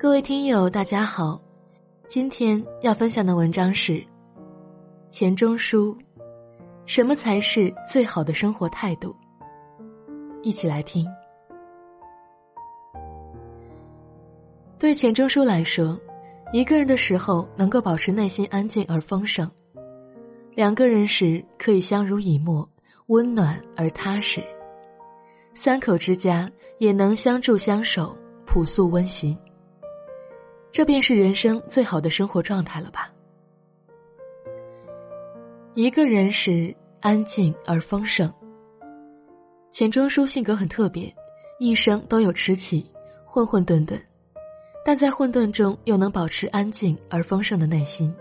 [0.00, 1.38] 各位听友，大家好，
[2.06, 4.02] 今天要分享的文章是
[5.10, 5.94] 钱钟书，
[6.86, 9.14] 什么才是最好的生活态度？
[10.40, 11.06] 一起来听。
[14.78, 16.00] 对钱钟书来说，
[16.50, 19.50] 一个人的时候能够保持内心安静而丰盛，
[20.54, 22.66] 两个人时可以相濡以沫，
[23.08, 24.42] 温暖而踏实。
[25.52, 29.36] 三口之家也能相助相守，朴素温馨。
[30.72, 33.12] 这便是人生最好的生活状态了吧？
[35.74, 38.32] 一个人时安静而丰盛。
[39.70, 41.14] 钱钟书性格很特别，
[41.58, 42.88] 一生都有吃起，
[43.24, 44.00] 混混沌沌，
[44.84, 48.12] 但在混沌中又能保持安静而丰盛的内心。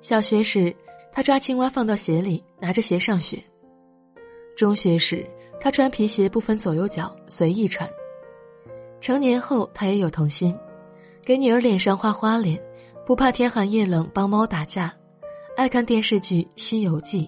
[0.00, 0.74] 小学时，
[1.12, 3.38] 他抓青蛙放到鞋里，拿着鞋上学。
[4.56, 5.24] 中学时，
[5.60, 7.88] 他穿皮鞋不分左右脚，随意穿。
[9.02, 10.56] 成年后，他也有童心，
[11.24, 12.62] 给女儿脸上画花脸，
[13.04, 14.94] 不怕天寒夜冷帮猫打架，
[15.56, 17.26] 爱看电视剧《西游记》。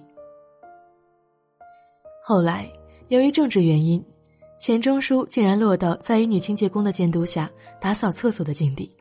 [2.23, 2.73] 后来，
[3.09, 4.01] 由于政治原因，
[4.57, 8.95] 钱钟书竟然落到在一女清洁工的监督下打扫厕所的境地，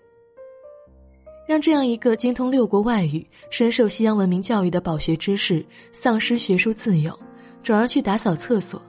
[1.48, 7.16] 让这样一个精通六国外语、深受西洋文明教育的饱学之士丧失学术自由。
[7.62, 8.82] 转而去打扫厕所，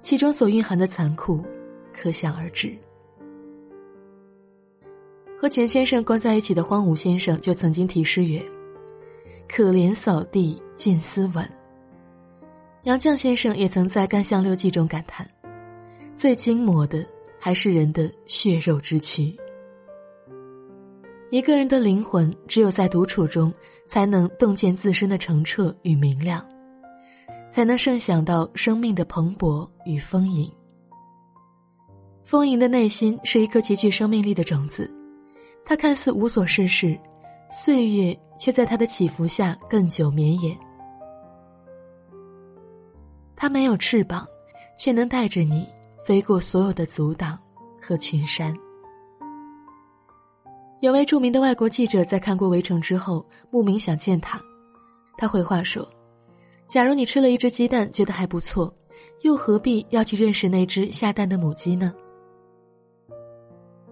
[0.00, 1.44] 其中所蕴含的残酷，
[1.92, 2.74] 可想而知。
[5.44, 8.42] 和钱先生关在一起的荒芜先生就曾经题诗曰
[9.46, 11.46] ：“可怜扫地尽斯文。”
[12.84, 15.28] 杨绛先生也曾在《干香六记》中感叹
[16.16, 17.06] ：“最精磨的
[17.38, 19.36] 还是人的血肉之躯。”
[21.30, 23.52] 一个人的灵魂，只有在独处中，
[23.86, 26.42] 才能洞见自身的澄澈与明亮。
[27.50, 30.50] 才能盛享到生命的蓬勃与丰盈。
[32.22, 34.90] 丰盈的内心是一颗极具生命力的种子，
[35.64, 36.98] 他看似无所事事，
[37.50, 40.56] 岁月却在他的起伏下更久绵延。
[43.34, 44.26] 他没有翅膀，
[44.78, 45.66] 却能带着你
[46.06, 47.38] 飞过所有的阻挡
[47.80, 48.54] 和群山。
[50.80, 54.40] 有位著名的外国记者在看过《围城》之后，慕名想见他，
[55.16, 55.86] 他回话说。
[56.66, 58.74] 假如你吃了一只鸡蛋，觉得还不错，
[59.22, 61.92] 又何必要去认识那只下蛋的母鸡呢？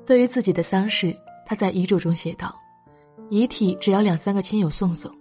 [0.04, 1.14] 对于自己的丧事，
[1.52, 2.58] 他在遗嘱中写道
[3.28, 5.14] ：“遗体只要两三个亲友送送，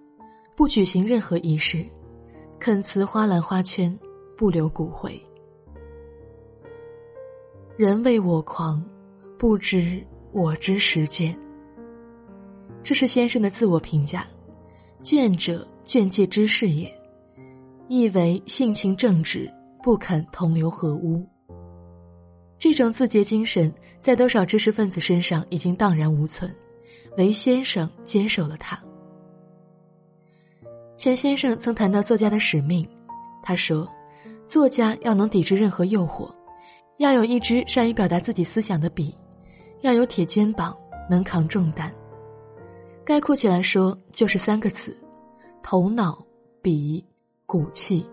[0.56, 1.86] 不举行任何仪式，
[2.58, 4.00] 恳辞花篮花圈，
[4.38, 5.22] 不留骨灰。
[7.76, 8.82] 人为我狂，
[9.38, 11.36] 不知我之实倦。”
[12.82, 14.26] 这是先生的自我评价，
[15.04, 16.90] 倦者倦戒之事也。
[17.90, 19.52] 意为性情正直，
[19.84, 21.28] 不肯同流合污。
[22.62, 26.56] 这种自洁精神，在多少知识分子身上已经荡然无存，
[27.18, 28.80] 唯先生坚守了它。
[30.96, 32.88] 钱先生曾谈到作家的使命，
[33.42, 33.92] 他说
[34.46, 36.32] ：“作家要能抵制任何诱惑，
[37.00, 39.12] 要有一支善于表达自己思想的笔，
[39.82, 40.78] 要有铁肩膀，
[41.10, 41.92] 能扛重担。
[43.04, 44.96] 概括起来说，就是三个字：
[45.64, 46.24] 头脑、
[46.62, 47.04] 笔。”
[47.48, 48.06] 骨气。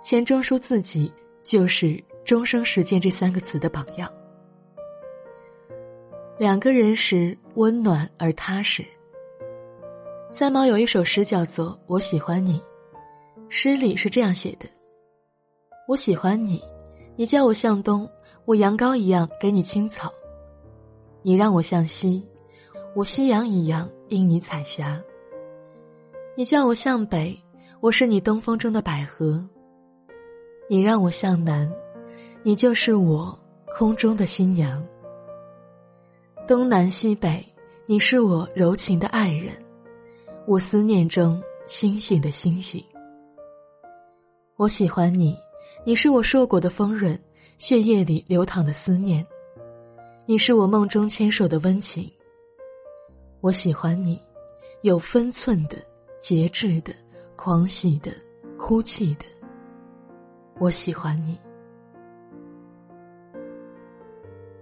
[0.00, 4.10] 钱钟书自己就是终生实践这三个词的榜样。
[6.38, 8.84] 两个人时温暖而踏实。
[10.30, 12.58] 三毛有一首诗叫做《我喜欢你》，
[13.48, 14.66] 诗里是这样写的
[15.88, 16.62] ：“我喜欢你，
[17.16, 18.08] 你叫我向东，
[18.44, 20.08] 我羊羔一样给你青草；
[21.22, 22.26] 你让我向西，
[22.94, 25.00] 我夕阳一样因你彩霞；
[26.36, 27.36] 你叫我向北。”
[27.80, 29.42] 我是你东风中的百合，
[30.68, 31.66] 你让我向南，
[32.42, 34.82] 你就是我空中的新娘。
[36.48, 37.44] 东南西北，
[37.84, 39.54] 你是我柔情的爱人，
[40.46, 42.82] 我思念中星星的星星。
[44.56, 45.36] 我喜欢你，
[45.84, 47.18] 你是我硕果的丰润，
[47.58, 49.24] 血液里流淌的思念，
[50.24, 52.10] 你是我梦中牵手的温情。
[53.42, 54.18] 我喜欢你，
[54.80, 55.76] 有分寸的，
[56.20, 56.92] 节制的。
[57.36, 58.12] 狂喜的，
[58.58, 59.24] 哭泣的，
[60.58, 61.40] 我喜欢你。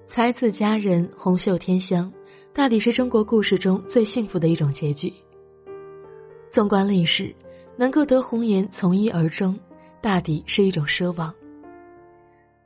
[0.08, 2.10] 才子佳人，红袖添香，
[2.55, 5.12] 大抵是中国故事中最幸福的一种结局。
[6.49, 7.32] 纵观历史，
[7.76, 9.55] 能够得红颜从一而终，
[10.00, 11.32] 大抵是一种奢望。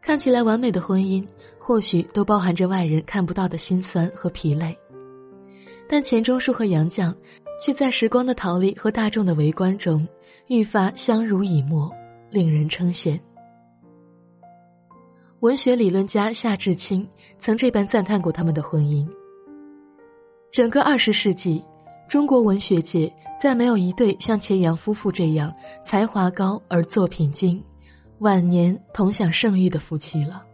[0.01, 1.27] 看起来完美的婚姻，
[1.59, 4.79] 或许都包含着外人看不到的辛酸和疲累。
[5.89, 7.13] 但钱钟书和杨绛。
[7.61, 10.05] 却在时光的逃离和大众的围观中，
[10.49, 11.89] 愈发相濡以沫，
[12.29, 13.17] 令人称羡。
[15.43, 17.05] 文学理论家夏志清
[17.37, 19.05] 曾这般赞叹过他们的婚姻。
[20.53, 21.61] 整个二十世纪，
[22.09, 25.53] 中国文学界再没有一对像钱杨夫妇这样
[25.85, 27.61] 才华高而作品精、
[28.21, 30.47] 晚年同享盛誉的夫妻了。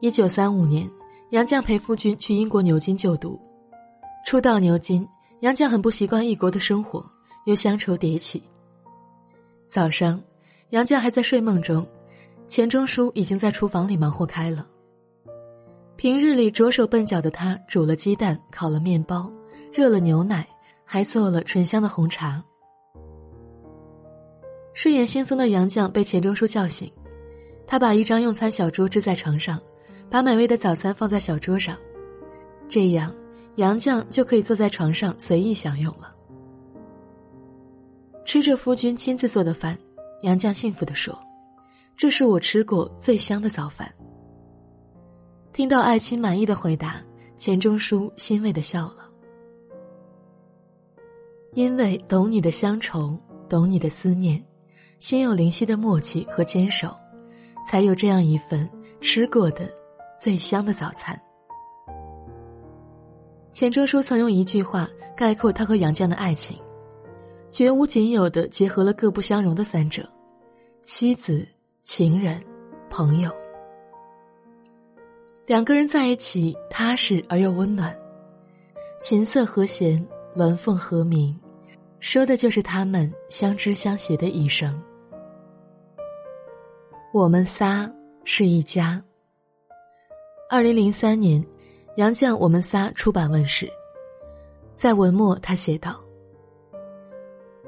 [0.00, 0.88] 一九三五年，
[1.32, 3.38] 杨绛陪夫君去英国牛津就读，
[4.24, 5.06] 初到牛津，
[5.40, 7.04] 杨绛很不习惯异国的生活，
[7.44, 8.42] 又乡愁迭起。
[9.68, 10.18] 早上，
[10.70, 11.86] 杨绛还在睡梦中，
[12.48, 14.66] 钱钟书已经在厨房里忙活开了。
[15.96, 19.30] 平日里着手笨脚的他，煮了鸡蛋，烤了面包，
[19.72, 20.46] 热了牛奶，
[20.84, 22.42] 还做了醇香的红茶。
[24.74, 26.92] 睡眼惺忪的杨绛被钱钟书叫醒，
[27.66, 29.60] 他把一张用餐小桌支在床上，
[30.10, 31.76] 把美味的早餐放在小桌上，
[32.68, 33.12] 这样
[33.56, 36.14] 杨绛就可以坐在床上随意享用了。
[38.26, 39.78] 吃着夫君亲自做的饭，
[40.22, 41.18] 杨绛幸福地说
[41.96, 43.92] ：“这是我吃过最香的早饭。”
[45.52, 47.02] 听到爱妻满意的回答，
[47.36, 49.08] 钱钟书欣慰的笑了。
[51.54, 54.44] 因为懂你的乡愁，懂你的思念，
[54.98, 56.94] 心有灵犀的默契和坚守，
[57.66, 58.68] 才有这样一份
[59.00, 59.66] 吃过的
[60.14, 61.18] 最香的早餐。
[63.52, 66.58] 钱钟书曾用一句话概括他和杨绛的爱情。
[67.48, 70.06] 绝无仅有的结合了各不相容的三者：
[70.82, 71.46] 妻子、
[71.86, 72.42] 情人、
[72.90, 73.30] 朋友。
[75.46, 77.96] 两个人在一起，踏实而又温暖，
[79.00, 80.04] 琴瑟和弦，
[80.34, 81.38] 鸾凤和鸣，
[82.00, 84.82] 说的就是他们相知相携的一生。
[87.14, 87.88] 我们仨
[88.24, 89.00] 是一家。
[90.50, 91.40] 二零零三年，
[91.98, 93.70] 杨绛《我们仨》出版问世，
[94.74, 96.04] 在文末他写道。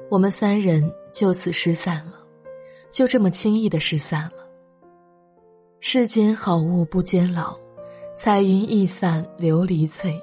[0.09, 2.18] 我们三人就此失散了，
[2.91, 4.47] 就这么轻易的失散了。
[5.79, 7.57] 世间好物不坚牢，
[8.15, 10.19] 彩云易散琉璃脆。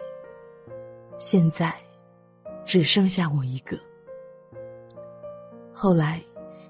[1.18, 1.74] 现在，
[2.64, 3.78] 只剩下我一个。
[5.72, 6.22] 后来，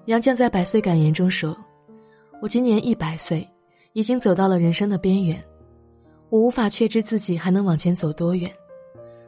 [0.04, 1.56] 杨绛在百岁感言中说
[2.40, 3.48] ：“我今年一百岁，
[3.92, 5.42] 已经走到了人生的边缘，
[6.28, 8.52] 我无法确知自己还能往前走多远，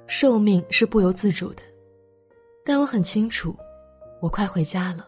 [0.07, 1.63] 寿命是不由自主的，
[2.65, 3.57] 但我很清楚。”
[4.21, 5.08] 我快回家了，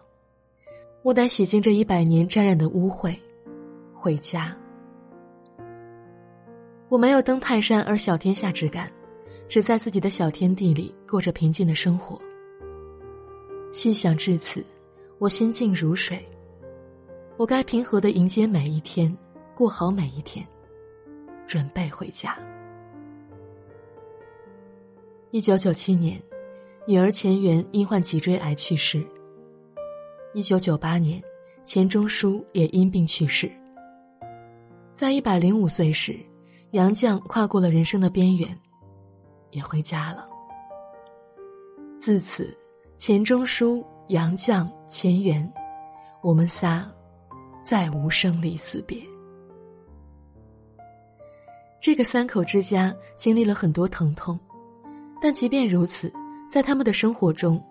[1.03, 3.17] 我得洗净这一百年沾染的污秽，
[3.95, 4.55] 回家。
[6.91, 8.93] 我没有登泰山而小天下之感，
[9.49, 12.21] 只在自己的小天地里过着平静的生活。
[13.73, 14.63] 细想至此，
[15.19, 16.23] 我心静如水。
[17.39, 19.17] 我该平和的迎接每一天，
[19.55, 20.47] 过好每一天，
[21.47, 22.39] 准备回家。
[25.31, 26.21] 一九九七年。
[26.87, 29.07] 女儿钱媛因患脊椎癌去世。
[30.33, 31.21] 一九九八年，
[31.65, 33.51] 钱钟书也因病去世。
[34.95, 36.17] 在一百零五岁时，
[36.71, 38.57] 杨绛跨过了人生的边缘，
[39.51, 40.29] 也回家了。
[41.99, 42.57] 自此，
[42.97, 45.53] 钱钟书、杨绛、钱媛，
[46.23, 46.89] 我们仨，
[47.65, 48.99] 再无生离死别。
[51.81, 54.39] 这个三口之家经历了很多疼痛，
[55.21, 56.13] 但即便如此。
[56.49, 57.65] 在他们的生活中，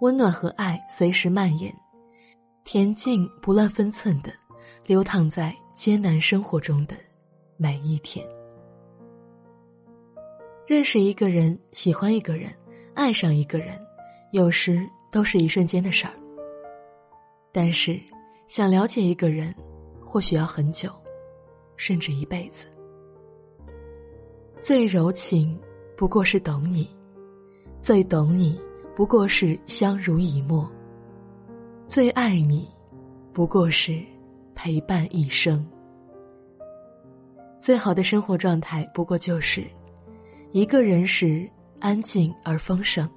[0.00, 1.74] 温暖和爱随时蔓延，
[2.66, 4.32] 恬静不乱分寸的
[4.84, 6.96] 流淌在艰难生活中的
[7.56, 8.26] 每一天。
[10.66, 12.52] 认识一个人，喜欢一个人，
[12.92, 13.80] 爱上一个人，
[14.32, 16.12] 有时都是一瞬间的事儿。
[17.52, 18.00] 但是，
[18.48, 19.54] 想了解一个人，
[20.04, 20.90] 或许要很久，
[21.76, 22.66] 甚至一辈子。
[24.60, 25.56] 最柔情，
[25.96, 26.90] 不过是懂你。
[27.78, 28.60] 最懂你，
[28.96, 30.68] 不过是相濡以沫；
[31.86, 32.68] 最爱你，
[33.32, 34.02] 不过是
[34.54, 35.64] 陪伴一生。
[37.60, 39.64] 最好的生活状态，不过就是
[40.52, 43.08] 一个人时安静而丰盛，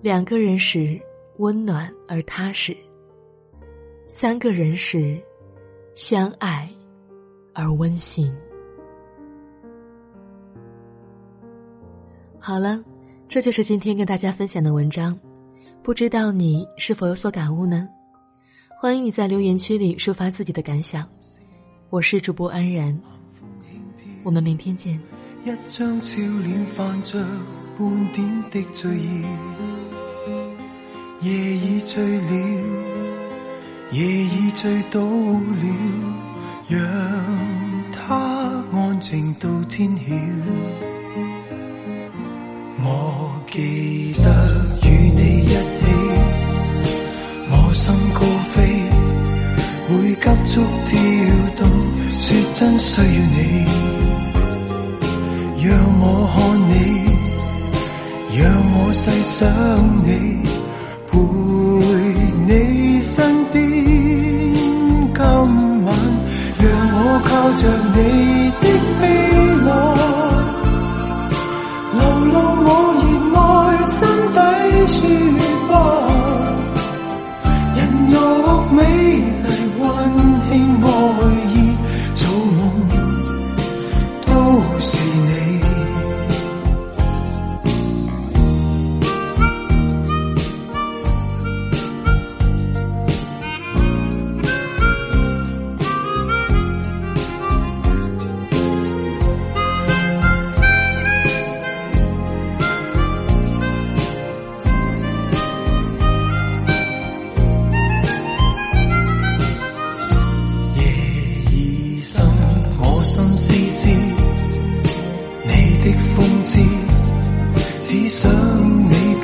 [0.00, 1.00] 两个人时
[1.38, 2.76] 温暖而踏实，
[4.08, 5.18] 三个人时
[5.94, 6.68] 相爱
[7.54, 8.34] 而温馨。
[12.38, 12.82] 好了。
[13.28, 15.18] 这就是今天跟大家分享的文章，
[15.84, 17.88] 不知道你是否有所感悟呢？
[18.78, 21.04] 欢迎你在留言区里抒发自己的感想。
[21.90, 22.96] 我是主播安然，
[24.22, 24.94] 我们明天见。
[25.44, 27.18] 一张笑脸泛着
[27.76, 29.24] 半点的醉意，
[31.20, 32.30] 夜已醉了，
[33.90, 35.66] 夜已醉倒了，
[36.68, 36.80] 让
[37.90, 40.14] 它安静到天晓。
[42.84, 44.51] 我记得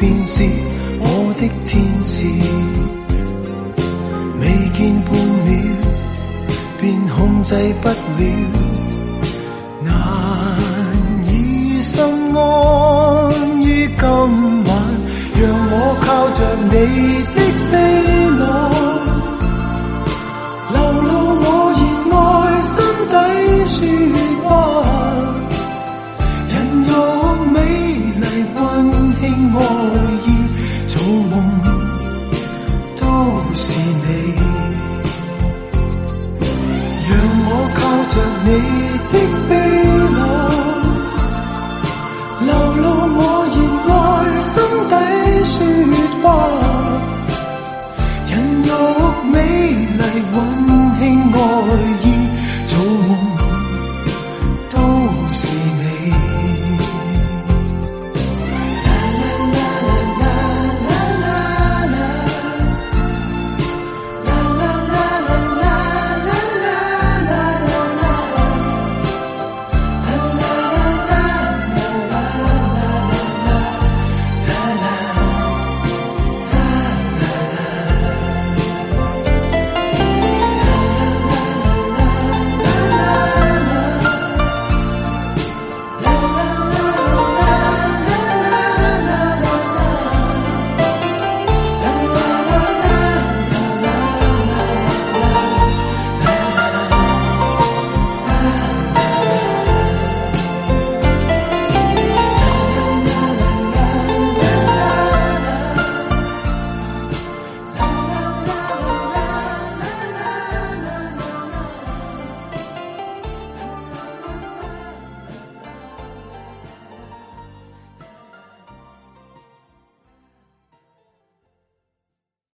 [0.01, 0.43] 便是
[1.01, 2.25] 我的天使，
[4.41, 5.13] 未见半
[5.45, 5.49] 秒
[6.81, 7.95] 便控制不了，
[9.83, 9.87] 难
[11.25, 12.01] 以心
[12.37, 14.71] 安于今晚，
[15.35, 16.73] 让我靠着你
[17.35, 17.37] 的
[17.73, 18.18] 背。